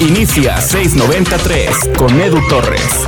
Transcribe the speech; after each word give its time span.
Inicia 0.00 0.60
693 0.60 1.90
con 1.96 2.20
Edu 2.20 2.40
Torres. 2.48 3.06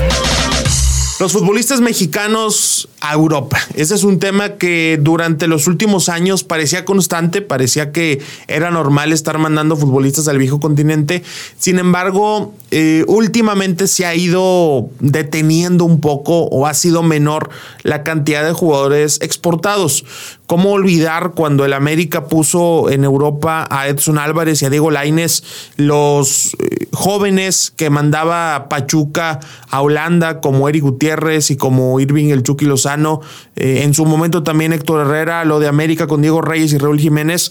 Los 1.22 1.32
futbolistas 1.32 1.80
mexicanos 1.80 2.88
a 3.00 3.12
Europa. 3.12 3.58
Ese 3.75 3.94
es 3.94 4.02
un 4.02 4.18
tema 4.18 4.56
que 4.56 4.98
durante 5.00 5.46
los 5.46 5.68
últimos 5.68 6.08
años 6.08 6.42
parecía 6.42 6.84
constante, 6.84 7.42
parecía 7.42 7.92
que 7.92 8.20
era 8.48 8.72
normal 8.72 9.12
estar 9.12 9.38
mandando 9.38 9.77
futbolistas 9.77 10.27
al 10.27 10.39
viejo 10.39 10.59
continente. 10.59 11.23
Sin 11.59 11.79
embargo, 11.79 12.55
eh, 12.73 13.05
últimamente 13.07 13.87
se 13.87 14.05
ha 14.05 14.17
ido 14.17 14.91
deteniendo 14.99 15.85
un 15.85 16.01
poco 16.01 16.45
o 16.47 16.67
ha 16.67 16.75
sido 16.75 17.05
menor 17.05 17.51
la 17.83 18.03
cantidad 18.03 18.45
de 18.45 18.53
jugadores 18.53 19.21
exportados. 19.23 20.05
¿Cómo 20.53 20.73
olvidar 20.73 21.32
cuando 21.34 21.64
el 21.64 21.73
América 21.73 22.27
puso 22.27 22.91
en 22.91 23.05
Europa 23.05 23.66
a 23.71 23.89
Edson 23.89 24.19
Álvarez 24.19 24.61
y 24.61 24.66
a 24.66 24.69
Diego 24.69 24.91
Laines, 24.91 25.43
los 25.79 26.52
eh, 26.59 26.88
jóvenes 26.92 27.73
que 27.75 27.88
mandaba 27.88 28.69
Pachuca 28.69 29.41
a 29.70 29.80
Holanda, 29.80 30.42
como 30.42 30.69
Eric 30.69 30.83
Gutiérrez 30.83 31.51
y 31.51 31.56
como 31.56 31.98
Irving 32.01 32.27
El 32.27 32.42
Chucky 32.42 32.66
Lozano? 32.66 33.23
Eh, 33.56 33.80
en 33.83 33.95
su 33.95 34.05
momento 34.05 34.42
también 34.42 34.75
Héctor 34.75 35.06
Herrera, 35.06 35.47
lo 35.47 35.59
de 35.59 35.69
América 35.69 36.06
con 36.06 36.20
Diego 36.20 36.42
Reyes 36.42 36.75
y 36.75 36.77
Raúl 36.77 37.00
Jiménez. 37.00 37.50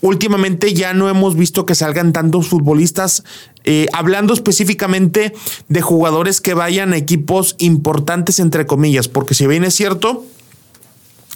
Últimamente 0.00 0.72
ya 0.72 0.94
no 0.94 1.08
hemos 1.08 1.34
visto 1.34 1.66
que 1.66 1.74
salgan 1.74 2.12
tantos 2.12 2.46
futbolistas, 2.46 3.24
eh, 3.64 3.88
hablando 3.92 4.32
específicamente 4.32 5.34
de 5.68 5.82
jugadores 5.82 6.40
que 6.40 6.54
vayan 6.54 6.92
a 6.92 6.96
equipos 6.96 7.56
importantes, 7.58 8.38
entre 8.38 8.66
comillas, 8.66 9.08
porque 9.08 9.34
si 9.34 9.48
bien 9.48 9.64
es 9.64 9.74
cierto, 9.74 10.24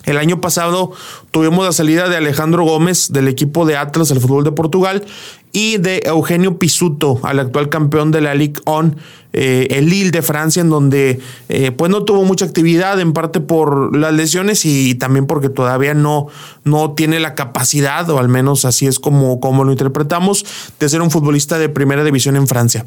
el 0.05 0.17
año 0.17 0.41
pasado 0.41 0.93
tuvimos 1.31 1.65
la 1.65 1.73
salida 1.73 2.09
de 2.09 2.17
Alejandro 2.17 2.65
Gómez 2.65 3.13
del 3.13 3.29
equipo 3.29 3.67
de 3.67 3.77
Atlas, 3.77 4.11
el 4.11 4.21
fútbol 4.21 4.45
de 4.45 4.53
Portugal, 4.53 5.05
y 5.53 5.79
de 5.79 6.03
Eugenio 6.07 6.59
Pisuto, 6.59 7.21
al 7.23 7.39
actual 7.39 7.69
campeón 7.69 8.11
de 8.11 8.21
la 8.21 8.35
Ligue 8.35 8.61
1, 8.67 8.95
eh, 9.33 9.69
el 9.71 9.89
Lille 9.89 10.11
de 10.11 10.23
Francia, 10.23 10.61
en 10.61 10.71
donde 10.71 11.21
eh, 11.49 11.71
pues 11.71 11.91
no 11.91 12.05
tuvo 12.05 12.25
mucha 12.25 12.45
actividad, 12.45 13.01
en 13.01 13.13
parte 13.13 13.41
por 13.41 13.97
las 13.97 14.13
lesiones 14.13 14.65
y 14.65 14.95
también 14.95 15.27
porque 15.27 15.49
todavía 15.49 15.95
no, 15.95 16.27
no 16.65 16.93
tiene 16.93 17.21
la 17.21 17.35
capacidad, 17.35 18.09
o 18.11 18.19
al 18.19 18.29
menos 18.29 18.65
así 18.65 18.87
es 18.87 18.99
como, 18.99 19.41
como 19.41 19.65
lo 19.65 19.71
interpretamos, 19.71 20.45
de 20.79 20.89
ser 20.89 21.03
un 21.03 21.11
futbolista 21.11 21.59
de 21.59 21.69
primera 21.69 22.05
división 22.05 22.37
en 22.37 22.47
Francia. 22.47 22.87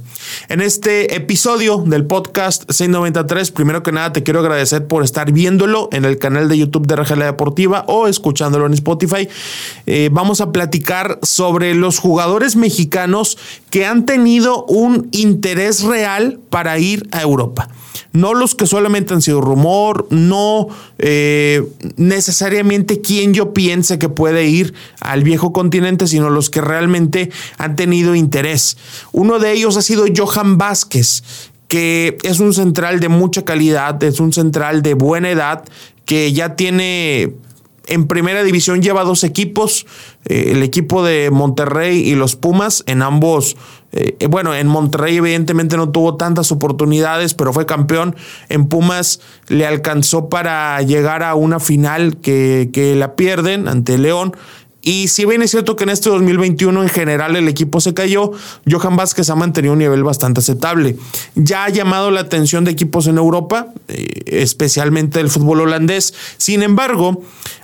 En 0.49 0.61
este 0.61 1.15
episodio 1.15 1.83
del 1.85 2.05
podcast 2.05 2.63
693, 2.69 3.51
primero 3.51 3.83
que 3.83 3.91
nada 3.91 4.11
te 4.11 4.23
quiero 4.23 4.39
agradecer 4.39 4.87
por 4.87 5.03
estar 5.03 5.31
viéndolo 5.31 5.89
en 5.91 6.05
el 6.05 6.17
canal 6.17 6.49
de 6.49 6.57
YouTube 6.57 6.87
de 6.87 6.95
Regela 6.95 7.25
Deportiva 7.25 7.85
o 7.87 8.07
escuchándolo 8.07 8.65
en 8.65 8.73
Spotify. 8.73 9.27
Eh, 9.85 10.09
vamos 10.11 10.41
a 10.41 10.51
platicar 10.51 11.19
sobre 11.21 11.73
los 11.73 11.99
jugadores 11.99 12.55
mexicanos 12.55 13.37
que 13.69 13.85
han 13.85 14.05
tenido 14.05 14.65
un 14.65 15.07
interés 15.11 15.83
real 15.83 16.32
para 16.49 16.77
ir 16.79 17.07
a 17.11 17.21
Europa. 17.21 17.69
No 18.11 18.33
los 18.33 18.55
que 18.55 18.67
solamente 18.67 19.13
han 19.13 19.21
sido 19.21 19.41
rumor, 19.41 20.07
no 20.09 20.67
eh, 20.99 21.63
necesariamente 21.95 23.01
quien 23.01 23.33
yo 23.33 23.53
piense 23.53 23.97
que 23.97 24.09
puede 24.09 24.45
ir 24.47 24.73
al 24.99 25.23
viejo 25.23 25.51
continente, 25.51 26.07
sino 26.07 26.29
los 26.29 26.49
que 26.49 26.61
realmente 26.61 27.31
han 27.57 27.75
tenido 27.75 28.15
interés. 28.15 28.77
Uno 29.11 29.39
de 29.39 29.51
ellos 29.53 29.77
ha 29.77 29.81
sido 29.81 30.05
Johan 30.15 30.57
Vázquez, 30.57 31.23
que 31.67 32.17
es 32.23 32.39
un 32.39 32.53
central 32.53 32.99
de 32.99 33.09
mucha 33.09 33.45
calidad, 33.45 34.01
es 34.03 34.19
un 34.19 34.31
central 34.31 34.83
de 34.83 34.93
buena 34.93 35.31
edad, 35.31 35.63
que 36.05 36.33
ya 36.33 36.55
tiene 36.55 37.33
en 37.87 38.07
primera 38.07 38.43
división 38.43 38.81
lleva 38.81 39.03
dos 39.03 39.23
equipos, 39.23 39.85
eh, 40.25 40.51
el 40.51 40.63
equipo 40.63 41.03
de 41.03 41.31
Monterrey 41.31 41.99
y 41.99 42.15
los 42.15 42.35
Pumas, 42.35 42.83
en 42.87 43.01
ambos, 43.01 43.57
eh, 43.93 44.27
bueno, 44.27 44.53
en 44.55 44.67
Monterrey 44.67 45.17
evidentemente 45.17 45.77
no 45.77 45.89
tuvo 45.89 46.15
tantas 46.15 46.51
oportunidades, 46.51 47.33
pero 47.33 47.53
fue 47.53 47.65
campeón. 47.65 48.15
En 48.49 48.67
Pumas 48.67 49.21
le 49.47 49.65
alcanzó 49.65 50.29
para 50.29 50.81
llegar 50.81 51.23
a 51.23 51.35
una 51.35 51.59
final 51.59 52.17
que, 52.17 52.69
que 52.73 52.95
la 52.95 53.15
pierden 53.15 53.67
ante 53.67 53.97
León. 53.97 54.35
Y 54.85 55.07
si 55.07 55.23
bien 55.23 55.41
es 55.41 55.51
cierto 55.51 55.77
que 55.77 55.85
en 55.85 55.91
este 55.91 56.09
2021 56.09 56.83
en 56.83 56.89
general 56.89 57.37
el 57.37 57.47
equipo 57.47 57.79
se 57.79 57.93
cayó, 57.93 58.31
Johan 58.69 58.97
Vázquez 58.97 59.29
ha 59.29 59.35
mantenido 59.35 59.71
un 59.71 59.79
nivel 59.79 60.03
bastante 60.03 60.41
aceptable. 60.41 60.97
Ya 61.35 61.63
ha 61.63 61.69
llamado 61.69 62.11
la 62.11 62.19
atención 62.19 62.65
de 62.65 62.71
equipos 62.71 63.07
en 63.07 63.17
Europa, 63.17 63.67
eh, 63.87 64.23
especialmente 64.25 65.21
el 65.21 65.29
fútbol 65.29 65.61
holandés. 65.61 66.13
Sin 66.35 66.63
embargo, 66.63 67.23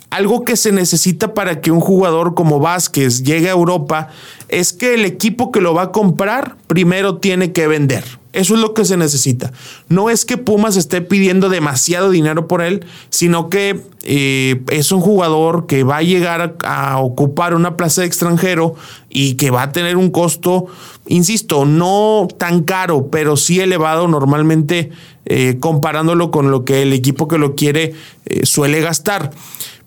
algo 0.10 0.44
que 0.44 0.56
se 0.56 0.72
necesita 0.72 1.34
para 1.34 1.62
que 1.62 1.72
un 1.72 1.80
jugador 1.80 2.34
como 2.34 2.60
Vázquez 2.60 3.24
llegue 3.24 3.48
a 3.50 3.54
Europa 3.54 4.10
es 4.48 4.74
que 4.74 4.96
el 4.96 5.06
equipo 5.06 5.52
que 5.52 5.62
lo 5.62 5.74
va 5.74 5.84
a 5.84 5.92
comprar 5.92 6.56
primero 6.68 7.18
tiene 7.18 7.52
que 7.52 7.68
vender. 7.68 8.04
Eso 8.32 8.54
es 8.54 8.62
lo 8.62 8.76
que 8.76 8.86
se 8.86 8.96
necesita. 8.96 9.52
No 9.88 10.12
es 10.12 10.24
que 10.24 10.38
Pumas 10.38 10.78
esté 10.78 11.02
pidiendo 11.02 11.50
demasiado 11.50 12.12
dinero 12.12 12.48
por 12.48 12.62
él, 12.62 12.86
sino 13.10 13.50
que 13.50 13.82
eh, 14.04 14.62
es 14.70 14.92
un 14.92 15.02
jugador 15.02 15.66
que 15.66 15.84
va 15.84 15.98
a 15.98 16.04
llegar 16.04 16.56
a, 16.64 17.00
ocupar 17.00 17.56
una 17.56 17.76
plaza 17.76 18.02
de 18.02 18.08
extranjero 18.08 18.76
y 19.10 19.34
que 19.34 19.50
va 19.50 19.64
a 19.64 19.72
tener 19.72 19.98
un 19.98 20.12
costo, 20.12 20.68
insisto, 21.08 21.66
no 21.66 22.28
tan 22.38 22.62
caro, 22.62 23.08
pero 23.12 23.36
sí 23.36 23.62
elevado 23.62 24.08
normalmente 24.08 24.92
eh, 25.26 25.58
comparándolo 25.60 26.30
con 26.30 26.52
lo 26.52 26.66
que 26.66 26.84
el 26.84 26.94
equipo 26.94 27.28
que 27.28 27.40
lo 27.40 27.56
quiere 27.56 27.96
eh, 28.26 28.46
suele 28.46 28.80
gastar 28.82 29.32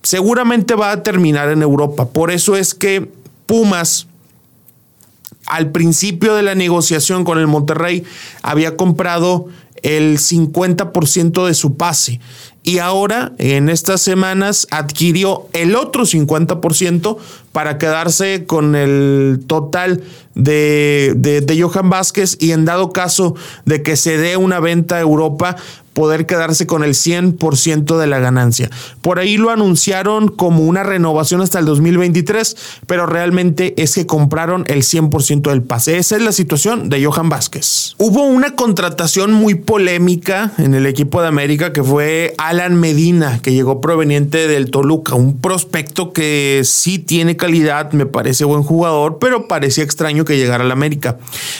seguramente 0.02 0.74
va 0.74 0.92
a 0.92 1.02
terminar 1.02 1.50
en 1.50 1.62
Europa. 1.62 2.08
Por 2.08 2.30
eso 2.30 2.56
es 2.56 2.74
que 2.74 3.10
Pumas, 3.46 4.06
al 5.46 5.70
principio 5.70 6.34
de 6.34 6.42
la 6.42 6.54
negociación 6.54 7.24
con 7.24 7.38
el 7.38 7.46
Monterrey, 7.46 8.04
había 8.42 8.76
comprado 8.76 9.48
el 9.82 10.18
50% 10.18 11.46
de 11.46 11.54
su 11.54 11.76
pase 11.76 12.20
y 12.62 12.78
ahora 12.78 13.32
en 13.38 13.68
estas 13.68 14.00
semanas 14.00 14.68
adquirió 14.70 15.48
el 15.52 15.74
otro 15.74 16.04
50% 16.04 17.16
para 17.50 17.78
quedarse 17.78 18.44
con 18.46 18.76
el 18.76 19.42
total 19.48 20.02
de, 20.34 21.14
de, 21.16 21.60
Johan 21.60 21.90
Vázquez 21.90 22.36
y 22.40 22.52
en 22.52 22.64
dado 22.64 22.92
caso 22.92 23.34
de 23.64 23.82
que 23.82 23.96
se 23.96 24.16
dé 24.16 24.36
una 24.36 24.60
venta 24.60 24.96
a 24.96 25.00
Europa, 25.00 25.56
poder 25.92 26.26
quedarse 26.26 26.66
con 26.66 26.84
el 26.84 26.94
100% 26.94 27.98
de 27.98 28.06
la 28.06 28.18
ganancia. 28.18 28.70
Por 29.00 29.18
ahí 29.18 29.36
lo 29.36 29.50
anunciaron 29.50 30.28
como 30.28 30.64
una 30.64 30.82
renovación 30.82 31.40
hasta 31.40 31.58
el 31.58 31.64
2023, 31.64 32.56
pero 32.86 33.06
realmente 33.06 33.74
es 33.76 33.94
que 33.94 34.06
compraron 34.06 34.64
el 34.68 34.82
100% 34.82 35.50
del 35.50 35.62
pase. 35.62 35.98
Esa 35.98 36.16
es 36.16 36.22
la 36.22 36.32
situación 36.32 36.88
de 36.88 37.04
Johan 37.04 37.28
Vázquez. 37.28 37.94
Hubo 37.98 38.24
una 38.24 38.54
contratación 38.54 39.32
muy 39.32 39.54
polémica 39.54 40.52
en 40.58 40.74
el 40.74 40.86
equipo 40.86 41.20
de 41.20 41.28
América 41.28 41.72
que 41.72 41.82
fue 41.82 42.34
Alan 42.38 42.78
Medina, 42.78 43.40
que 43.42 43.52
llegó 43.52 43.80
proveniente 43.80 44.48
del 44.48 44.70
Toluca, 44.70 45.14
un 45.14 45.38
prospecto 45.38 46.12
que 46.12 46.62
sí 46.64 46.98
tiene 46.98 47.36
calidad, 47.36 47.92
me 47.92 48.06
parece 48.06 48.44
buen 48.44 48.62
jugador, 48.62 49.18
pero 49.18 49.48
parecía 49.48 49.84
extraño 49.84 50.24
que 50.24 50.36
llegara 50.36 50.64
al 50.64 50.70
América. 50.70 51.18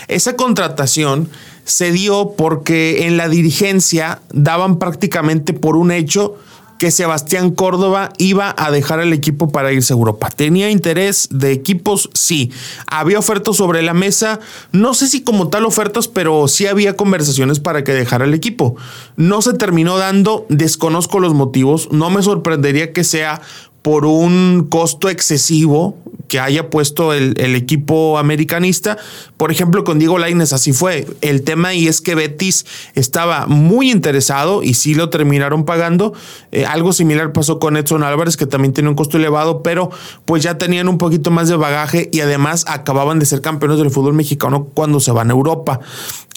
Esa 0.08 0.36
contratación 0.36 1.28
se 1.64 1.92
dio 1.92 2.34
porque 2.36 3.06
en 3.06 3.16
la 3.16 3.28
dirigencia 3.28 4.20
daban 4.32 4.78
prácticamente 4.78 5.52
por 5.52 5.76
un 5.76 5.90
hecho 5.92 6.36
que 6.82 6.90
Sebastián 6.90 7.52
Córdoba 7.52 8.12
iba 8.18 8.52
a 8.58 8.72
dejar 8.72 8.98
el 8.98 9.12
equipo 9.12 9.52
para 9.52 9.72
irse 9.72 9.92
a 9.92 9.96
Europa. 9.96 10.30
¿Tenía 10.30 10.68
interés 10.68 11.28
de 11.30 11.52
equipos? 11.52 12.10
Sí. 12.12 12.50
¿Había 12.88 13.20
ofertas 13.20 13.54
sobre 13.54 13.82
la 13.82 13.94
mesa? 13.94 14.40
No 14.72 14.92
sé 14.92 15.06
si 15.06 15.22
como 15.22 15.46
tal 15.46 15.64
ofertas, 15.64 16.08
pero 16.08 16.48
sí 16.48 16.66
había 16.66 16.96
conversaciones 16.96 17.60
para 17.60 17.84
que 17.84 17.92
dejara 17.92 18.24
el 18.24 18.34
equipo. 18.34 18.74
No 19.14 19.42
se 19.42 19.52
terminó 19.52 19.96
dando, 19.96 20.44
desconozco 20.48 21.20
los 21.20 21.34
motivos, 21.34 21.88
no 21.92 22.10
me 22.10 22.20
sorprendería 22.20 22.92
que 22.92 23.04
sea 23.04 23.40
por 23.82 24.04
un 24.04 24.66
costo 24.68 25.08
excesivo 25.08 25.96
que 26.32 26.40
haya 26.40 26.70
puesto 26.70 27.12
el, 27.12 27.36
equipo 27.54 28.16
americanista. 28.16 28.96
Por 29.36 29.52
ejemplo, 29.52 29.84
con 29.84 29.98
Diego 29.98 30.16
Laines 30.16 30.54
así 30.54 30.72
fue. 30.72 31.06
El 31.20 31.42
tema 31.42 31.68
ahí 31.68 31.88
es 31.88 32.00
que 32.00 32.14
Betis 32.14 32.64
estaba 32.94 33.46
muy 33.46 33.90
interesado 33.90 34.62
y 34.62 34.72
sí 34.72 34.94
lo 34.94 35.10
terminaron 35.10 35.66
pagando. 35.66 36.14
Eh, 36.50 36.64
algo 36.64 36.94
similar 36.94 37.34
pasó 37.34 37.58
con 37.58 37.76
Edson 37.76 38.02
Álvarez, 38.02 38.38
que 38.38 38.46
también 38.46 38.72
tiene 38.72 38.88
un 38.88 38.94
costo 38.94 39.18
elevado, 39.18 39.62
pero 39.62 39.90
pues 40.24 40.42
ya 40.42 40.56
tenían 40.56 40.88
un 40.88 40.96
poquito 40.96 41.30
más 41.30 41.50
de 41.50 41.56
bagaje 41.56 42.08
y 42.12 42.20
además 42.20 42.64
acababan 42.66 43.18
de 43.18 43.26
ser 43.26 43.42
campeones 43.42 43.76
del 43.76 43.90
fútbol 43.90 44.14
mexicano 44.14 44.70
cuando 44.72 45.00
se 45.00 45.12
van 45.12 45.28
a 45.28 45.34
Europa. 45.34 45.80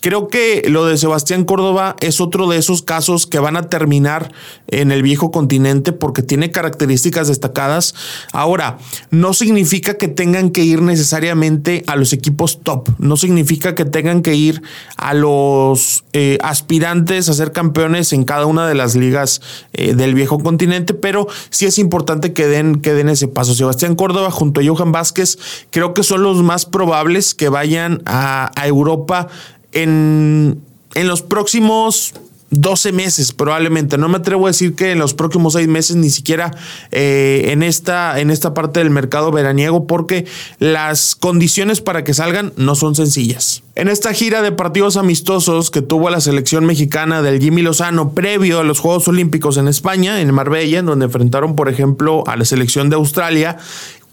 Creo 0.02 0.28
que 0.28 0.66
lo 0.70 0.86
de 0.86 0.98
Sebastián 0.98 1.46
Córdoba 1.46 1.96
es 2.00 2.22
otro 2.22 2.48
de 2.48 2.58
esos 2.58 2.84
casos 2.84 3.26
que 3.26 3.40
van 3.40 3.58
a 3.58 3.70
terminar 3.70 4.32
en 4.68 4.92
el 4.92 5.02
viejo 5.02 5.32
continente 5.32 5.94
porque 5.94 6.22
tiene 6.22 6.52
características 6.52 7.28
destacadas. 7.28 7.96
Ahora, 8.32 8.78
no 9.10 9.34
significa 9.34 9.85
que 9.94 10.08
tengan 10.08 10.50
que 10.50 10.64
ir 10.64 10.82
necesariamente 10.82 11.84
a 11.88 11.96
los 11.96 12.12
equipos 12.12 12.62
top, 12.62 12.90
no 12.98 13.16
significa 13.16 13.76
que 13.76 13.86
tengan 13.86 14.22
que 14.22 14.36
ir 14.36 14.62
a 14.98 15.14
los 15.14 16.04
eh, 16.14 16.38
aspirantes 16.42 17.30
a 17.30 17.34
ser 17.34 17.52
campeones 17.52 18.12
en 18.12 18.24
cada 18.24 18.48
una 18.48 18.68
de 18.68 18.76
las 18.76 18.96
ligas 18.96 19.42
eh, 19.74 19.94
del 19.94 20.16
viejo 20.16 20.40
continente, 20.40 20.94
pero 20.94 21.28
sí 21.50 21.66
es 21.66 21.78
importante 21.78 22.34
que 22.34 22.48
den, 22.48 22.82
que 22.82 22.94
den 22.94 23.10
ese 23.10 23.28
paso. 23.28 23.54
Sebastián 23.54 23.96
Córdoba 23.96 24.32
junto 24.32 24.60
a 24.60 24.64
Johan 24.66 24.92
Vázquez 24.92 25.38
creo 25.70 25.94
que 25.94 26.04
son 26.04 26.24
los 26.24 26.44
más 26.44 26.66
probables 26.66 27.36
que 27.36 27.50
vayan 27.50 28.02
a, 28.06 28.52
a 28.60 28.68
Europa 28.68 29.28
en, 29.72 30.60
en 30.96 31.08
los 31.08 31.22
próximos 31.22 32.14
12 32.52 32.92
meses 32.92 33.34
probablemente. 33.34 33.98
No 33.98 34.08
me 34.08 34.18
atrevo 34.18 34.46
a 34.46 34.50
decir 34.50 34.76
que 34.76 34.92
en 34.92 35.00
los 35.00 35.14
próximos 35.14 35.54
seis 35.54 35.68
meses, 35.68 35.96
ni 35.96 36.10
siquiera 36.10 36.52
eh, 36.92 37.48
en, 37.50 37.64
esta, 37.64 38.20
en 38.20 38.30
esta 38.30 38.54
parte 38.54 38.80
del 38.80 38.90
mercado 38.90 39.32
veraniego, 39.32 39.88
porque 39.88 40.26
las 40.60 41.16
condiciones 41.16 41.82
para 41.82 42.04
que 42.04 42.14
salgan 42.14 42.54
no 42.58 42.76
son 42.76 42.96
sencillas. 42.96 43.64
En 43.76 43.90
esta 43.90 44.14
gira 44.14 44.42
de 44.42 44.52
partidos 44.52 44.96
amistosos 44.96 45.70
que 45.70 45.82
tuvo 45.82 46.10
la 46.10 46.22
selección 46.22 46.66
mexicana 46.66 47.22
del 47.22 47.42
Jimmy 47.42 47.62
Lozano 47.62 48.12
previo 48.14 48.60
a 48.60 48.64
los 48.64 48.80
Juegos 48.80 49.08
Olímpicos 49.08 49.58
en 49.58 49.68
España, 49.68 50.22
en 50.22 50.34
Marbella, 50.34 50.80
en 50.80 50.86
donde 50.86 51.06
enfrentaron, 51.06 51.56
por 51.56 51.68
ejemplo, 51.68 52.24
a 52.28 52.38
la 52.38 52.46
selección 52.46 52.90
de 52.90 52.96
Australia, 52.96 53.58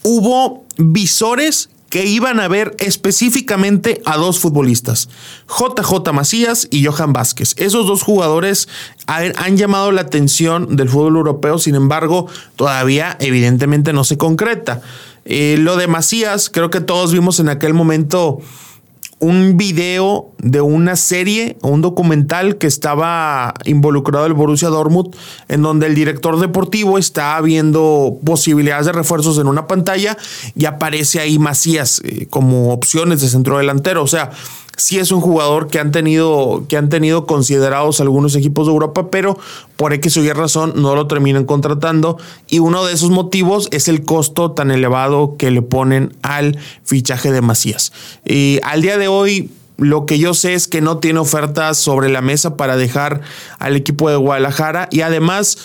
hubo 0.03 0.65
visores 0.79 1.69
que 1.93 2.07
iban 2.07 2.41
a 2.41 2.49
ver 2.49 2.75
específicamente 2.79 4.01
a 4.07 4.17
dos 4.17 4.41
futbolistas, 4.41 5.11
JJ 5.47 6.11
Macías 6.15 6.67
y 6.71 6.87
Johan 6.87 7.13
Vázquez. 7.13 7.55
Esos 7.59 7.87
dos 7.87 8.03
jugadores 8.03 8.67
han 9.07 9.59
llamado 9.59 9.93
la 9.93 10.01
atención 10.01 10.75
del 10.77 10.89
fútbol 10.89 11.17
europeo, 11.17 11.59
sin 11.59 11.75
embargo, 11.75 12.29
todavía 12.57 13.19
evidentemente 13.21 13.93
no 13.93 14.05
se 14.05 14.17
concreta. 14.17 14.81
Eh, 15.27 15.57
lo 15.59 15.77
de 15.77 15.87
Macías, 15.87 16.49
creo 16.49 16.71
que 16.71 16.81
todos 16.81 17.13
vimos 17.13 17.39
en 17.41 17.51
aquel 17.51 17.75
momento 17.75 18.41
un 19.23 19.57
video 19.57 20.33
de 20.39 20.61
una 20.61 20.97
serie 20.97 21.57
o 21.63 21.69
un 21.69 21.81
documental 21.81 22.59
que 22.59 22.67
estaba 22.67 23.55
involucrado 23.65 24.27
el 24.27 24.33
Borussia 24.33 24.69
Dortmund, 24.69 25.15
en 25.47 25.63
donde 25.63 25.87
el 25.87 25.95
director 25.95 26.41
deportivo 26.41 26.99
está 26.99 27.41
viendo 27.41 28.19
posibilidades 28.27 28.87
de 28.87 28.93
refuerzos 28.93 29.39
en 29.39 29.47
una 29.47 29.69
pantalla 29.69 30.19
y 30.57 30.65
aparece 30.65 31.21
ahí 31.21 31.39
Macías 31.39 32.03
eh, 32.05 32.27
como 32.31 32.73
opciones 32.73 33.21
de 33.21 33.29
centro 33.29 33.59
delantero. 33.59 34.03
O 34.03 34.09
sea, 34.09 34.33
sí 34.83 34.99
es 34.99 35.13
un 35.13 35.21
jugador 35.21 35.69
que 35.69 35.79
han 35.79 35.93
tenido, 35.93 36.65
que 36.69 36.77
han 36.77 36.89
tenido 36.89 37.25
considerados 37.25 38.01
algunos 38.01 38.35
equipos 38.35 38.67
de 38.67 38.73
Europa, 38.73 39.13
pero 39.13 39.39
por 39.77 39.93
X 39.93 40.17
o 40.17 40.25
Y 40.25 40.33
razón 40.33 40.73
no 40.75 40.97
lo 40.97 41.07
terminan 41.07 41.45
contratando. 41.45 42.19
Y 42.49 42.59
uno 42.59 42.85
de 42.85 42.93
esos 42.93 43.11
motivos 43.11 43.69
es 43.71 43.87
el 43.87 44.03
costo 44.03 44.51
tan 44.51 44.73
elevado 44.73 45.37
que 45.39 45.53
le 45.53 45.63
ponen 45.63 46.17
al 46.23 46.59
fichaje 46.83 47.31
de 47.31 47.43
Macías. 47.43 47.93
Y 48.25 48.59
al 48.65 48.83
día 48.83 48.99
de 48.99 49.07
hoy, 49.07 49.53
lo 49.77 50.05
que 50.05 50.19
yo 50.19 50.35
sé 50.35 50.55
es 50.55 50.67
que 50.67 50.81
no 50.81 50.99
tiene 50.99 51.21
ofertas 51.21 51.79
sobre 51.79 52.09
la 52.09 52.21
mesa 52.21 52.57
para 52.57 52.77
dejar 52.77 53.21
al 53.61 53.77
equipo 53.77 54.11
de 54.11 54.17
Guadalajara 54.17 54.89
y 54.91 55.03
además 55.03 55.59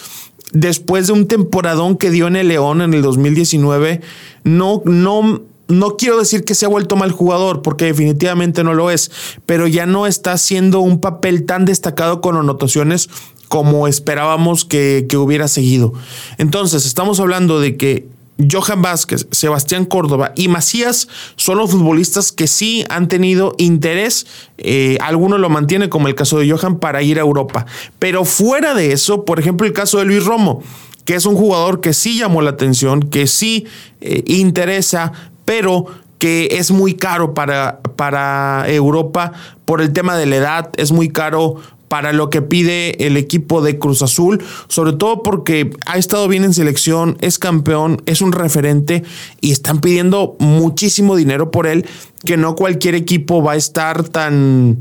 después 0.51 1.07
de 1.07 1.13
un 1.13 1.27
temporadón 1.27 1.97
que 1.97 2.11
dio 2.11 2.27
en 2.27 2.35
el 2.35 2.49
León 2.49 2.83
en 2.83 2.93
el 2.93 3.01
2019, 3.01 3.99
no, 4.43 4.83
no, 4.85 5.41
no 5.67 5.97
quiero 5.97 6.17
decir 6.17 6.43
que 6.45 6.55
se 6.55 6.65
ha 6.65 6.69
vuelto 6.69 6.95
mal 6.95 7.11
jugador, 7.11 7.61
porque 7.61 7.85
definitivamente 7.85 8.63
no 8.63 8.73
lo 8.73 8.91
es, 8.91 9.11
pero 9.45 9.67
ya 9.67 9.85
no 9.85 10.07
está 10.07 10.33
haciendo 10.33 10.79
un 10.79 10.99
papel 11.01 11.45
tan 11.45 11.65
destacado 11.65 12.21
con 12.21 12.37
anotaciones 12.37 13.09
como 13.47 13.87
esperábamos 13.87 14.65
que, 14.65 15.05
que 15.07 15.17
hubiera 15.17 15.47
seguido. 15.47 15.93
Entonces, 16.37 16.85
estamos 16.85 17.19
hablando 17.19 17.59
de 17.59 17.77
que 17.77 18.07
Johan 18.51 18.81
Vázquez, 18.81 19.27
Sebastián 19.31 19.85
Córdoba 19.85 20.31
y 20.35 20.47
Macías 20.47 21.07
son 21.35 21.57
los 21.57 21.71
futbolistas 21.71 22.31
que 22.31 22.47
sí 22.47 22.85
han 22.89 23.07
tenido 23.07 23.55
interés. 23.57 24.27
Eh, 24.57 24.97
algunos 25.01 25.39
lo 25.39 25.49
mantienen, 25.49 25.89
como 25.89 26.07
el 26.07 26.15
caso 26.15 26.37
de 26.39 26.49
Johan, 26.49 26.79
para 26.79 27.01
ir 27.01 27.17
a 27.17 27.21
Europa. 27.21 27.65
Pero 27.99 28.25
fuera 28.25 28.73
de 28.73 28.91
eso, 28.91 29.25
por 29.25 29.39
ejemplo, 29.39 29.65
el 29.65 29.73
caso 29.73 29.97
de 29.97 30.05
Luis 30.05 30.23
Romo, 30.23 30.61
que 31.05 31.15
es 31.15 31.25
un 31.25 31.35
jugador 31.35 31.81
que 31.81 31.93
sí 31.93 32.17
llamó 32.19 32.41
la 32.41 32.51
atención, 32.51 33.01
que 33.01 33.27
sí 33.27 33.65
eh, 34.01 34.23
interesa, 34.27 35.13
pero 35.47 35.85
que 36.19 36.49
es 36.51 36.71
muy 36.71 36.95
caro 36.95 37.33
para, 37.33 37.79
para 37.95 38.65
Europa 38.67 39.31
por 39.63 39.81
el 39.81 39.93
tema 39.93 40.17
de 40.17 40.25
la 40.25 40.35
edad, 40.35 40.71
es 40.75 40.91
muy 40.91 41.07
caro 41.07 41.55
para 41.87 42.11
lo 42.11 42.29
que 42.29 42.41
pide 42.41 43.07
el 43.07 43.15
equipo 43.15 43.61
de 43.61 43.79
Cruz 43.79 44.01
Azul, 44.01 44.43
sobre 44.67 44.91
todo 44.91 45.23
porque 45.23 45.71
ha 45.85 45.97
estado 45.97 46.27
bien 46.27 46.43
en 46.43 46.53
selección, 46.53 47.17
es 47.21 47.39
campeón, 47.39 48.01
es 48.05 48.21
un 48.21 48.33
referente 48.33 49.03
y 49.39 49.53
están 49.53 49.79
pidiendo 49.79 50.35
muchísimo 50.39 51.15
dinero 51.15 51.49
por 51.49 51.65
él, 51.65 51.85
que 52.25 52.35
no 52.35 52.57
cualquier 52.57 52.95
equipo 52.95 53.41
va 53.41 53.53
a 53.53 53.55
estar 53.55 54.03
tan 54.03 54.79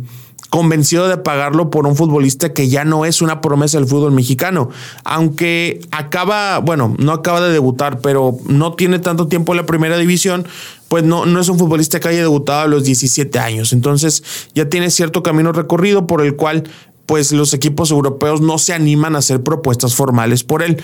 convencido 0.56 1.06
de 1.06 1.18
pagarlo 1.18 1.68
por 1.68 1.86
un 1.86 1.94
futbolista 1.94 2.54
que 2.54 2.70
ya 2.70 2.86
no 2.86 3.04
es 3.04 3.20
una 3.20 3.42
promesa 3.42 3.76
del 3.76 3.86
fútbol 3.86 4.12
mexicano. 4.12 4.70
Aunque 5.04 5.82
acaba, 5.90 6.60
bueno, 6.60 6.96
no 6.98 7.12
acaba 7.12 7.42
de 7.42 7.52
debutar, 7.52 8.00
pero 8.00 8.38
no 8.46 8.72
tiene 8.72 8.98
tanto 8.98 9.28
tiempo 9.28 9.52
en 9.52 9.58
la 9.58 9.66
primera 9.66 9.98
división, 9.98 10.46
pues 10.88 11.04
no, 11.04 11.26
no 11.26 11.40
es 11.40 11.50
un 11.50 11.58
futbolista 11.58 12.00
que 12.00 12.08
haya 12.08 12.22
debutado 12.22 12.62
a 12.62 12.66
los 12.68 12.84
17 12.84 13.38
años. 13.38 13.74
Entonces 13.74 14.22
ya 14.54 14.66
tiene 14.70 14.88
cierto 14.88 15.22
camino 15.22 15.52
recorrido 15.52 16.06
por 16.06 16.24
el 16.24 16.36
cual 16.36 16.64
pues 17.04 17.32
los 17.32 17.52
equipos 17.52 17.90
europeos 17.90 18.40
no 18.40 18.56
se 18.56 18.72
animan 18.72 19.14
a 19.14 19.18
hacer 19.18 19.42
propuestas 19.42 19.94
formales 19.94 20.42
por 20.42 20.62
él. 20.62 20.82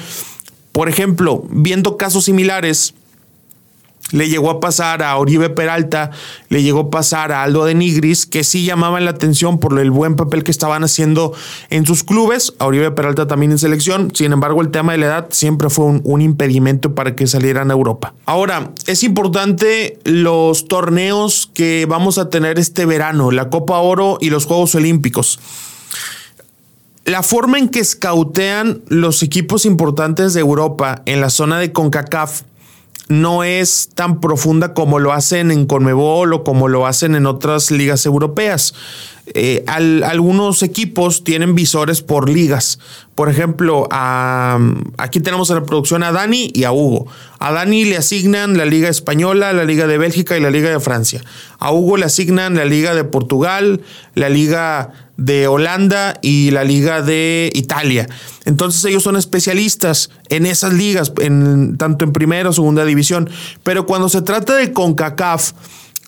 Por 0.72 0.90
ejemplo, 0.90 1.44
viendo 1.48 1.96
casos 1.96 2.26
similares, 2.26 2.92
le 4.12 4.28
llegó 4.28 4.50
a 4.50 4.60
pasar 4.60 5.02
a 5.02 5.16
Oribe 5.16 5.50
Peralta, 5.50 6.10
le 6.48 6.62
llegó 6.62 6.80
a 6.80 6.90
pasar 6.90 7.32
a 7.32 7.42
Aldo 7.42 7.64
de 7.64 7.74
Nigris, 7.74 8.26
que 8.26 8.44
sí 8.44 8.64
llamaban 8.64 9.04
la 9.04 9.10
atención 9.10 9.58
por 9.58 9.78
el 9.78 9.90
buen 9.90 10.16
papel 10.16 10.44
que 10.44 10.50
estaban 10.50 10.84
haciendo 10.84 11.32
en 11.70 11.86
sus 11.86 12.04
clubes, 12.04 12.54
a 12.58 12.66
Oribe 12.66 12.90
Peralta 12.90 13.26
también 13.26 13.52
en 13.52 13.58
selección, 13.58 14.12
sin 14.14 14.32
embargo 14.32 14.60
el 14.62 14.70
tema 14.70 14.92
de 14.92 14.98
la 14.98 15.06
edad 15.06 15.26
siempre 15.30 15.70
fue 15.70 15.86
un, 15.86 16.22
impedimento 16.22 16.94
para 16.94 17.16
que 17.16 17.26
salieran 17.26 17.70
a 17.70 17.74
Europa. 17.74 18.14
Ahora, 18.26 18.70
es 18.86 19.02
importante 19.02 19.98
los 20.04 20.68
torneos 20.68 21.50
que 21.52 21.84
vamos 21.88 22.18
a 22.18 22.30
tener 22.30 22.60
este 22.60 22.86
verano, 22.86 23.32
la 23.32 23.50
Copa 23.50 23.78
Oro 23.78 24.18
y 24.20 24.30
los 24.30 24.44
Juegos 24.44 24.76
Olímpicos. 24.76 25.40
La 27.04 27.24
forma 27.24 27.58
en 27.58 27.68
que 27.68 27.80
escautean 27.80 28.82
los 28.86 29.24
equipos 29.24 29.66
importantes 29.66 30.34
de 30.34 30.40
Europa 30.40 31.02
en 31.06 31.20
la 31.20 31.30
zona 31.30 31.58
de 31.58 31.72
CONCACAF 31.72 32.42
no 33.12 33.44
es 33.44 33.90
tan 33.94 34.20
profunda 34.20 34.72
como 34.74 34.98
lo 34.98 35.12
hacen 35.12 35.50
en 35.50 35.66
Conmebol 35.66 36.32
o 36.32 36.44
como 36.44 36.68
lo 36.68 36.86
hacen 36.86 37.14
en 37.14 37.26
otras 37.26 37.70
ligas 37.70 38.06
europeas. 38.06 38.74
Eh, 39.26 39.64
algunos 39.66 40.64
equipos 40.64 41.22
tienen 41.22 41.54
visores 41.54 42.02
por 42.02 42.28
ligas. 42.28 42.80
Por 43.14 43.28
ejemplo, 43.28 43.88
aquí 43.90 45.20
tenemos 45.20 45.48
en 45.50 45.56
la 45.56 45.64
producción 45.64 46.02
a 46.02 46.10
Dani 46.10 46.50
y 46.52 46.64
a 46.64 46.72
Hugo. 46.72 47.06
A 47.38 47.52
Dani 47.52 47.84
le 47.84 47.96
asignan 47.96 48.56
la 48.56 48.64
Liga 48.64 48.88
Española, 48.88 49.52
la 49.52 49.64
Liga 49.64 49.86
de 49.86 49.96
Bélgica 49.96 50.36
y 50.36 50.40
la 50.40 50.50
Liga 50.50 50.70
de 50.70 50.80
Francia. 50.80 51.22
A 51.58 51.72
Hugo 51.72 51.98
le 51.98 52.06
asignan 52.06 52.56
la 52.56 52.64
Liga 52.64 52.94
de 52.94 53.04
Portugal, 53.04 53.80
la 54.14 54.28
Liga 54.28 54.92
de 55.16 55.46
Holanda 55.46 56.18
y 56.20 56.50
la 56.50 56.64
Liga 56.64 57.00
de 57.00 57.50
Italia. 57.54 58.08
Entonces 58.44 58.84
ellos 58.86 59.04
son 59.04 59.16
especialistas 59.16 60.10
en 60.30 60.46
esas 60.46 60.72
ligas, 60.72 61.12
en, 61.20 61.76
tanto 61.76 62.04
en 62.04 62.12
primera 62.12 62.50
o 62.50 62.52
segunda 62.52 62.84
división. 62.84 63.30
Pero 63.62 63.86
cuando 63.86 64.08
se 64.08 64.22
trata 64.22 64.56
de 64.56 64.72
CONCACAF, 64.72 65.52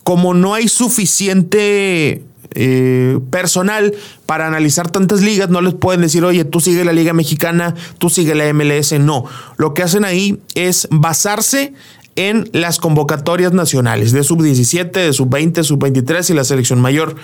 como 0.02 0.34
no 0.34 0.54
hay 0.54 0.68
suficiente 0.68 2.24
eh, 2.54 3.18
personal 3.30 3.94
para 4.26 4.46
analizar 4.46 4.90
tantas 4.90 5.22
ligas, 5.22 5.50
no 5.50 5.60
les 5.60 5.74
pueden 5.74 6.00
decir, 6.00 6.24
oye, 6.24 6.44
tú 6.44 6.60
sigue 6.60 6.84
la 6.84 6.92
Liga 6.92 7.12
Mexicana, 7.12 7.74
tú 7.98 8.10
sigue 8.10 8.34
la 8.34 8.52
MLS. 8.52 8.92
No, 8.98 9.24
lo 9.56 9.74
que 9.74 9.82
hacen 9.82 10.04
ahí 10.04 10.40
es 10.54 10.88
basarse 10.90 11.74
en 12.16 12.48
las 12.52 12.78
convocatorias 12.78 13.52
nacionales 13.52 14.12
de 14.12 14.22
sub-17, 14.22 14.92
de 14.92 15.12
sub-20, 15.12 15.64
sub-23 15.64 16.30
y 16.30 16.34
la 16.34 16.44
selección 16.44 16.80
mayor 16.80 17.16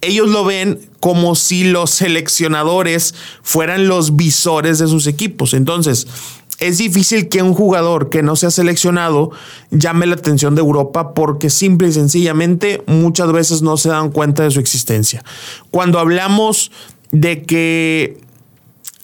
ellos 0.00 0.28
lo 0.28 0.44
ven 0.44 0.80
como 1.00 1.34
si 1.34 1.64
los 1.64 1.90
seleccionadores 1.90 3.14
fueran 3.42 3.88
los 3.88 4.16
visores 4.16 4.78
de 4.78 4.86
sus 4.86 5.06
equipos. 5.06 5.54
Entonces, 5.54 6.06
es 6.58 6.78
difícil 6.78 7.28
que 7.28 7.42
un 7.42 7.54
jugador 7.54 8.10
que 8.10 8.22
no 8.22 8.36
sea 8.36 8.50
seleccionado 8.50 9.30
llame 9.70 10.06
la 10.06 10.14
atención 10.14 10.54
de 10.54 10.60
Europa 10.60 11.14
porque 11.14 11.50
simple 11.50 11.88
y 11.88 11.92
sencillamente 11.92 12.82
muchas 12.86 13.32
veces 13.32 13.62
no 13.62 13.76
se 13.76 13.90
dan 13.90 14.10
cuenta 14.10 14.42
de 14.42 14.50
su 14.50 14.60
existencia. 14.60 15.24
Cuando 15.70 15.98
hablamos 15.98 16.72
de 17.12 17.42
que 17.42 18.18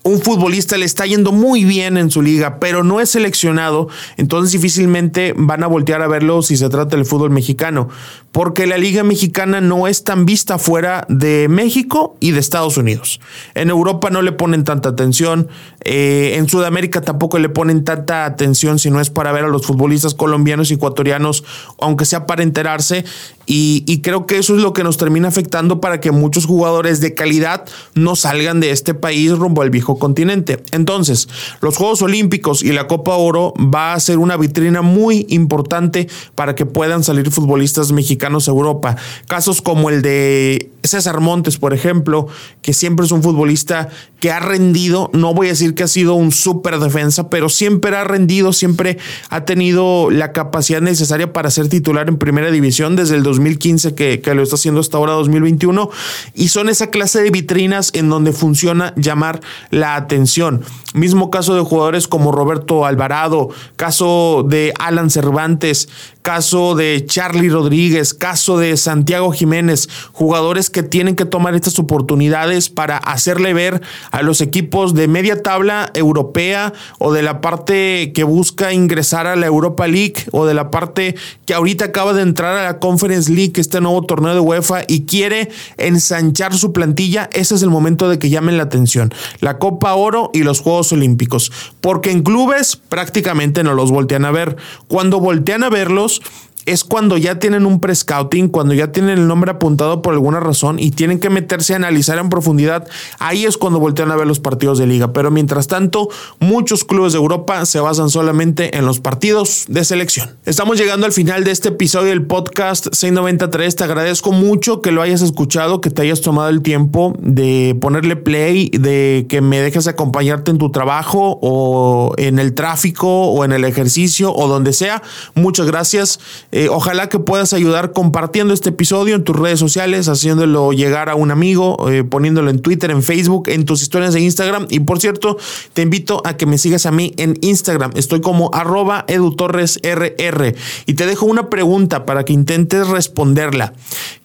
un 0.05 0.21
futbolista 0.21 0.77
le 0.77 0.85
está 0.85 1.07
yendo 1.07 1.33
muy 1.33 1.65
bien 1.65 1.97
en 1.97 2.11
su 2.11 2.21
liga, 2.21 2.61
pero 2.61 2.85
no 2.85 3.01
es 3.01 3.11
seleccionado, 3.11 3.89
entonces 4.19 4.53
difícilmente 4.53 5.33
van 5.35 5.65
a 5.65 5.67
voltear 5.67 6.03
a 6.03 6.07
verlo 6.07 6.43
si 6.43 6.59
se 6.59 6.69
trata 6.69 6.97
del 6.97 7.07
fútbol 7.07 7.31
mexicano, 7.31 7.89
porque 8.31 8.67
la 8.67 8.77
liga 8.77 9.03
mexicana 9.03 9.63
no 9.63 9.89
es 9.89 10.05
tan 10.05 10.27
vista 10.27 10.59
fuera 10.59 11.07
de 11.09 11.49
México 11.49 12.17
y 12.21 12.33
de 12.33 12.41
Estados 12.41 12.77
Unidos. 12.77 13.19
En 13.55 13.71
Europa 13.71 14.11
no 14.11 14.21
le 14.21 14.33
ponen 14.33 14.65
tanta 14.65 14.91
atención, 14.91 15.49
Eh, 15.85 16.37
en 16.37 16.49
Sudamérica 16.49 17.03
tampoco 17.03 17.39
le 17.39 17.49
ponen 17.49 17.85
tanta 17.85 18.25
atención 18.25 18.79
si 18.79 18.91
no 18.91 19.01
es 19.01 19.11
para 19.11 19.33
ver 19.33 19.45
a 19.45 19.49
los 19.49 19.67
futbolistas 19.67 20.15
colombianos 20.15 20.71
y 20.71 20.75
ecuatorianos, 20.75 21.45
aunque 21.79 22.07
sea 22.07 22.27
para 22.27 22.43
enterarse. 22.43 23.05
Y, 23.47 24.01
creo 24.03 24.27
que 24.27 24.39
eso 24.39 24.57
es 24.57 24.63
lo 24.63 24.73
que 24.73 24.85
nos 24.85 24.97
termina 24.97 25.29
afectando 25.29 25.81
para 25.81 26.01
que 26.01 26.11
muchos 26.11 26.47
jugadores 26.47 27.01
de 27.01 27.15
calidad 27.15 27.65
no 27.95 28.17
salgan 28.17 28.61
de 28.61 28.71
este 28.71 28.95
país 28.95 29.33
rumbo 29.33 29.63
al 29.63 29.71
viejo 29.71 29.99
continente. 29.99 30.63
Entonces, 30.73 31.29
los 31.61 31.77
Juegos 31.77 32.01
Olímpicos 32.03 32.63
y 32.63 32.73
la 32.73 32.87
Copa 32.87 33.17
Oro 33.17 33.53
va 33.59 33.93
a 33.93 34.01
ser 34.01 34.19
una 34.19 34.37
vitrina 34.37 34.83
muy 34.83 35.27
importante 35.29 36.09
para 36.35 36.55
que 36.55 36.65
puedan 36.67 37.05
salir 37.05 37.31
futbolistas 37.31 37.93
mexicanos 37.93 38.49
a 38.49 38.53
Europa. 38.53 38.97
Casos 39.27 39.61
como 39.61 39.91
el 39.91 40.01
de 40.01 40.71
César 40.83 41.21
Montes, 41.21 41.59
por 41.59 41.75
ejemplo, 41.75 42.29
que 42.63 42.73
siempre 42.73 43.07
es 43.07 43.13
un 43.13 43.23
futbolista 43.23 43.89
que 44.21 44.31
ha 44.31 44.41
rendido, 44.41 45.11
no 45.13 45.35
voy 45.35 45.49
a 45.49 45.55
que 45.75 45.83
ha 45.83 45.89
sido 45.89 46.15
un 46.15 46.33
súper 46.33 46.79
defensa, 46.79 47.29
pero 47.29 47.49
siempre 47.49 47.97
ha 47.97 48.05
rendido, 48.05 48.53
siempre 48.53 48.99
ha 49.31 49.45
tenido 49.45 50.11
la 50.11 50.33
capacidad 50.33 50.81
necesaria 50.81 51.33
para 51.33 51.51
ser 51.51 51.69
titular 51.69 52.09
en 52.09 52.17
primera 52.17 52.51
división 52.51 52.97
desde 52.97 53.17
el 53.17 53.23
2015 53.23 53.95
que, 53.95 54.21
que 54.21 54.35
lo 54.35 54.43
está 54.43 54.57
haciendo 54.57 54.81
hasta 54.81 54.97
ahora 54.97 55.13
2021 55.13 55.91
y 56.35 56.49
son 56.49 56.69
esa 56.69 56.89
clase 56.89 57.23
de 57.23 57.31
vitrinas 57.31 57.91
en 57.95 58.09
donde 58.09 58.33
funciona 58.33 58.93
llamar 58.97 59.41
la 59.71 59.97
atención. 59.97 60.63
Mismo 60.95 61.29
caso 61.31 61.57
de 61.57 61.63
jugadores 61.63 62.07
como 62.07 62.31
Roberto 62.31 62.87
Alvarado, 62.87 63.49
caso 63.77 64.47
de 64.49 64.73
Alan 64.79 65.11
Cervantes, 65.11 65.89
caso 66.25 66.75
de 66.75 67.05
Charlie 67.05 67.51
Rodríguez, 67.51 68.15
caso 68.15 68.57
de 68.57 68.79
Santiago 68.79 69.31
Jiménez, 69.31 69.91
jugadores 70.13 70.71
que 70.71 70.83
tienen 70.83 71.17
que 71.17 71.27
tomar 71.27 71.55
estas 71.55 71.79
oportunidades 71.79 72.71
para 72.71 72.97
hacerle 72.97 73.53
ver 73.53 73.83
a 74.11 74.23
los 74.23 74.41
equipos 74.41 74.95
de 74.95 75.07
media 75.07 75.43
tabla 75.43 75.91
europea 75.93 76.73
o 76.99 77.13
de 77.13 77.23
la 77.23 77.43
parte 77.43 78.13
que 78.15 78.25
busca 78.25 78.73
ingresar 78.73 79.27
a 79.27 79.37
la 79.37 79.45
Europa 79.45 79.87
League 79.87 80.15
o 80.33 80.47
de 80.47 80.55
la 80.55 80.71
parte 80.71 81.15
que 81.45 81.53
ahorita 81.53 81.85
acaba 81.85 82.15
de 82.15 82.23
entrar 82.23 82.57
a 82.57 82.65
la 82.65 82.79
Conference 82.79 83.31
League, 83.31 83.53
este 83.57 83.83
nuevo 83.83 84.01
torneo 84.01 84.33
de 84.33 84.41
UEFA 84.41 84.85
y 84.89 85.05
quiere 85.05 85.51
ensanchar 85.77 86.55
su 86.55 86.73
plantilla, 86.73 87.29
ese 87.35 87.55
es 87.55 87.61
el 87.61 87.69
momento 87.69 88.09
de 88.09 88.19
que 88.19 88.31
llamen 88.31 88.57
la 88.57 88.63
atención. 88.63 89.13
La 89.41 89.59
Copa 89.59 89.93
Oro 89.93 90.31
y 90.33 90.43
los 90.43 90.61
Juegos 90.61 90.91
Olímpicos, 90.91 91.53
porque 91.83 92.11
en 92.11 92.23
clubes 92.23 92.77
prácticamente 92.77 93.63
no 93.63 93.75
los 93.75 93.91
voltean 93.91 94.25
a 94.25 94.31
ver. 94.31 94.57
Cuando 94.89 95.21
voltean 95.21 95.65
a 95.65 95.69
verlos, 95.69 96.14
Dios 96.19 96.54
es 96.67 96.85
cuando 96.85 97.17
ya 97.19 97.39
tienen 97.39 97.67
un 97.67 97.81
pre-scouting, 97.81 98.49
cuando 98.49 98.75
ya 98.75 98.93
tienen 98.93 99.19
el 99.19 99.27
nombre 99.27 99.51
apuntado 99.51 100.03
por 100.03 100.15
alguna 100.15 100.41
razón 100.41 100.79
y 100.79 100.91
tienen 100.91 101.21
que 101.21 101.31
meterse 101.31 101.75
a 101.75 101.77
analizar 101.77 102.19
en 102.19 102.31
profundidad. 102.31 102.87
Ahí 103.19 103.45
es 103.45 103.57
cuando 103.57 103.81
voltean 103.81 104.11
a 104.11 104.17
ver 104.17 104.27
los 104.27 104.41
partidos 104.41 104.79
de 104.79 104.87
liga. 104.87 105.13
Pero 105.13 105.31
mientras 105.31 105.67
tanto, 105.67 106.09
muchos 106.41 106.85
clubes 106.85 107.13
de 107.13 107.19
Europa 107.19 107.65
se 107.67 107.81
basan 107.81 108.11
solamente 108.11 108.77
en 108.77 108.87
los 108.87 109.01
partidos 109.01 109.65
de 109.69 109.85
selección. 109.85 110.37
Estamos 110.45 110.79
llegando 110.79 111.07
al 111.07 111.13
final 111.13 111.45
de 111.45 111.51
este 111.51 111.69
episodio 111.69 112.09
del 112.09 112.27
podcast 112.27 112.87
693. 112.93 113.77
Te 113.77 113.85
agradezco 113.85 114.33
mucho 114.33 114.81
que 114.81 114.93
lo 114.93 115.03
hayas 115.03 115.23
escuchado, 115.23 115.81
que 115.81 115.91
te 115.91 116.03
hayas 116.03 116.21
tomado 116.21 116.49
el 116.49 116.63
tiempo 116.63 117.15
de 117.19 117.77
ponerle 117.81 118.17
play, 118.17 118.71
de 118.71 119.27
que 119.29 119.41
me 119.41 119.61
dejes 119.61 119.87
acompañarte 119.87 120.51
en 120.51 120.59
tu 120.59 120.71
trabajo 120.71 121.39
o 121.43 122.15
en 122.17 122.39
el 122.39 122.55
tráfico 122.55 123.09
o 123.09 123.45
en 123.45 123.53
el 123.53 123.65
ejercicio 123.65 124.35
o 124.35 124.49
donde 124.49 124.73
sea. 124.73 125.03
Muchas 125.35 125.67
gracias. 125.67 126.21
Eh, 126.57 126.69
ojalá 126.69 127.09
que 127.09 127.19
puedas 127.19 127.53
ayudar 127.53 127.93
compartiendo 127.93 128.55
este 128.55 128.69
episodio 128.69 129.17
en 129.17 129.25
tus 129.25 129.35
redes 129.35 129.59
sociales, 129.59 130.09
haciéndolo 130.09 130.73
llegar 130.73 131.09
a 131.09 131.17
un 131.17 131.33
amigo, 131.33 131.91
eh, 131.91 132.05
poniéndolo 132.05 132.49
en 132.49 132.63
Twitter, 132.63 132.93
en 132.93 133.03
Facebook, 133.03 133.49
en 133.49 133.65
tus 133.65 133.83
historias 133.83 134.15
de 134.15 134.21
Instagram. 134.21 134.69
Y 134.71 134.79
por 134.79 135.01
cierto, 135.01 135.37
te 135.73 135.83
invito 135.83 136.23
a 136.25 136.37
que 136.37 136.47
me 136.47 136.57
sigas 136.57 136.87
a 136.87 136.93
mí 136.93 137.13
en 137.17 137.37
Instagram. 137.41 137.91
Estoy 137.97 138.21
como 138.21 138.51
arroba 138.55 139.05
edutorresrr. 139.09 140.55
Y 140.87 140.95
te 140.95 141.07
dejo 141.07 141.27
una 141.27 141.51
pregunta 141.51 142.07
para 142.07 142.25
que 142.25 142.33
intentes 142.33 142.87
responderla. 142.87 143.73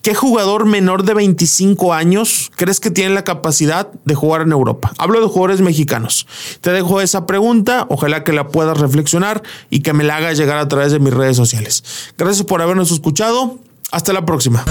¿Qué 0.03 0.13
jugador 0.13 0.65
menor 0.65 1.03
de 1.03 1.13
25 1.13 1.93
años 1.93 2.51
crees 2.55 2.79
que 2.79 2.89
tiene 2.89 3.13
la 3.13 3.23
capacidad 3.23 3.91
de 4.05 4.15
jugar 4.15 4.43
en 4.43 4.51
Europa? 4.51 4.93
Hablo 4.97 5.19
de 5.19 5.27
jugadores 5.27 5.61
mexicanos. 5.61 6.25
Te 6.61 6.71
dejo 6.71 7.01
esa 7.01 7.25
pregunta, 7.25 7.85
ojalá 7.89 8.23
que 8.23 8.33
la 8.33 8.47
puedas 8.47 8.77
reflexionar 8.77 9.43
y 9.69 9.81
que 9.81 9.93
me 9.93 10.03
la 10.03 10.17
hagas 10.17 10.37
llegar 10.37 10.57
a 10.57 10.67
través 10.67 10.91
de 10.91 10.99
mis 10.99 11.13
redes 11.13 11.35
sociales. 11.35 11.83
Gracias 12.19 12.45
por 12.45 12.61
habernos 12.61 12.91
escuchado. 12.91 13.57
Hasta 13.91 14.11
la 14.11 14.25
próxima. 14.25 14.65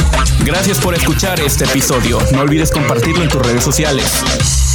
Gracias 0.45 0.79
por 0.79 0.95
escuchar 0.95 1.41
este 1.41 1.65
episodio. 1.65 2.19
No 2.33 2.43
olvides 2.43 2.71
compartirlo 2.71 3.23
en 3.25 3.31
tus 3.31 3.41
redes 3.41 3.65
sociales. 3.65 4.68